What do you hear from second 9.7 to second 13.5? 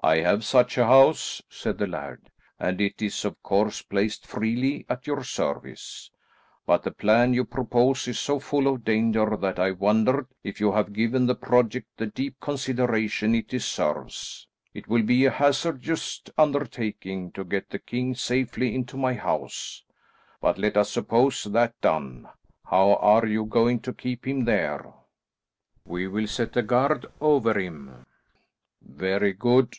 wondered if you have given the project the deep consideration it